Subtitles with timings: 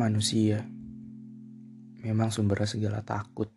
[0.00, 0.64] Manusia
[2.00, 3.52] memang sumber segala takut,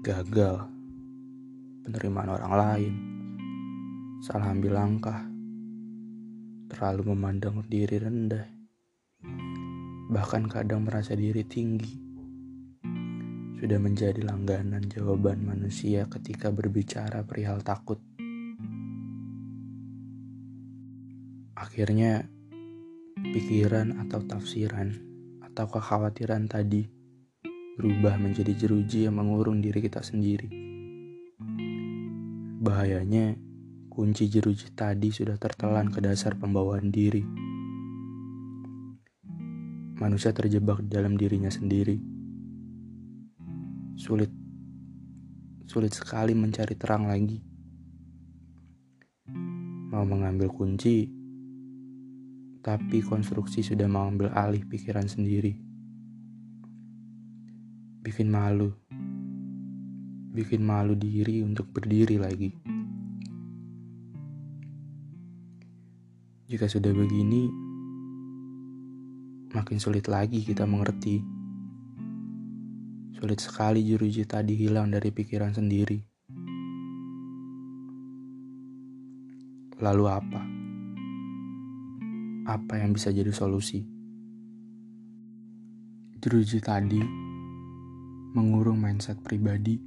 [0.00, 0.56] gagal,
[1.84, 2.94] penerimaan orang lain,
[4.24, 5.20] salah ambil langkah,
[6.72, 8.48] terlalu memandang diri rendah,
[10.08, 12.00] bahkan kadang merasa diri tinggi.
[13.60, 18.00] Sudah menjadi langganan jawaban manusia ketika berbicara perihal takut.
[21.52, 22.39] Akhirnya,
[23.18, 24.94] pikiran atau tafsiran
[25.42, 26.86] atau kekhawatiran tadi
[27.80, 30.52] berubah menjadi jeruji yang mengurung diri kita sendiri.
[32.60, 33.40] Bahayanya,
[33.88, 37.24] kunci jeruji tadi sudah tertelan ke dasar pembawaan diri.
[39.96, 41.96] Manusia terjebak dalam dirinya sendiri.
[43.96, 44.28] Sulit,
[45.64, 47.40] sulit sekali mencari terang lagi.
[49.88, 51.19] Mau mengambil kunci,
[52.60, 55.56] tapi konstruksi sudah mengambil alih pikiran sendiri.
[58.04, 58.72] Bikin malu,
[60.36, 62.52] bikin malu diri untuk berdiri lagi.
[66.50, 67.48] Jika sudah begini,
[69.56, 71.22] makin sulit lagi kita mengerti.
[73.16, 76.00] Sulit sekali jeruji tadi hilang dari pikiran sendiri.
[79.80, 80.69] Lalu apa?
[82.48, 83.84] Apa yang bisa jadi solusi.
[86.20, 87.00] Jeruji tadi
[88.36, 89.80] mengurung mindset pribadi.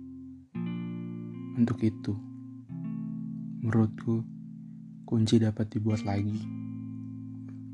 [1.53, 2.17] Untuk itu,
[3.61, 4.25] menurutku,
[5.05, 6.41] kunci dapat dibuat lagi.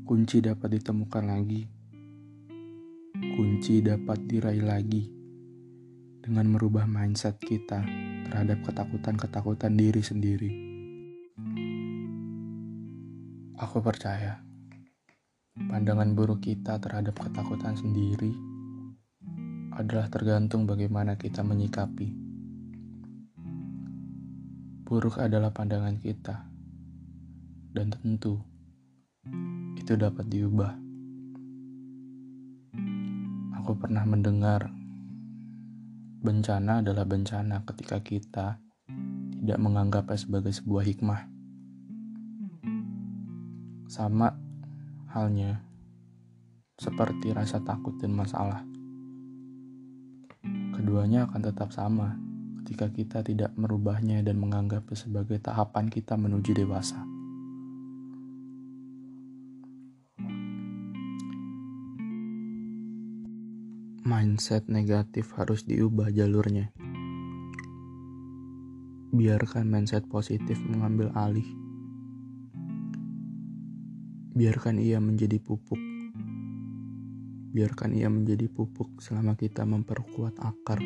[0.04, 1.64] Kunci dapat ditemukan lagi.
[3.16, 5.08] Kunci dapat diraih lagi
[6.20, 7.80] dengan merubah mindset kita
[8.28, 10.52] terhadap ketakutan-ketakutan diri sendiri.
[13.56, 14.49] Aku percaya
[15.68, 18.32] Pandangan buruk kita terhadap ketakutan sendiri
[19.76, 22.08] adalah tergantung bagaimana kita menyikapi.
[24.88, 26.48] Buruk adalah pandangan kita,
[27.76, 28.40] dan tentu
[29.76, 30.72] itu dapat diubah.
[33.60, 34.72] Aku pernah mendengar
[36.20, 38.46] bencana adalah bencana ketika kita
[39.40, 41.20] tidak menganggapnya sebagai sebuah hikmah.
[43.86, 44.49] Sama
[45.10, 45.58] halnya
[46.80, 48.64] seperti rasa takut dan masalah.
[50.72, 52.16] Keduanya akan tetap sama
[52.62, 57.04] ketika kita tidak merubahnya dan menganggapnya sebagai tahapan kita menuju dewasa.
[64.06, 66.72] Mindset negatif harus diubah jalurnya.
[69.10, 71.69] Biarkan mindset positif mengambil alih
[74.30, 75.82] Biarkan ia menjadi pupuk.
[77.50, 80.78] Biarkan ia menjadi pupuk selama kita memperkuat akar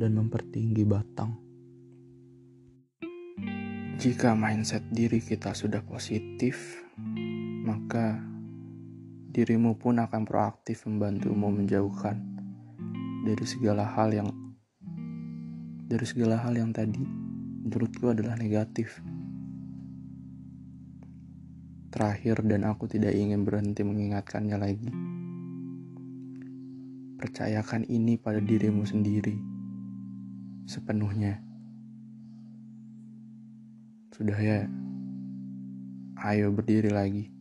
[0.00, 1.36] dan mempertinggi batang.
[4.00, 6.80] Jika mindset diri kita sudah positif,
[7.68, 8.16] maka
[9.28, 12.16] dirimu pun akan proaktif membantumu menjauhkan
[13.28, 14.32] dari segala hal yang
[15.84, 16.96] dari segala hal yang tadi
[17.68, 19.04] menurutku adalah negatif
[21.92, 24.90] terakhir dan aku tidak ingin berhenti mengingatkannya lagi.
[27.20, 29.36] Percayakan ini pada dirimu sendiri
[30.64, 31.38] sepenuhnya.
[34.12, 34.64] Sudah ya,
[36.24, 37.31] ayo berdiri lagi.